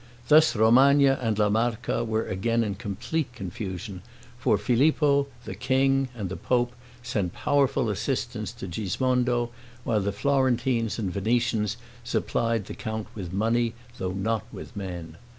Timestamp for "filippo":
4.57-5.27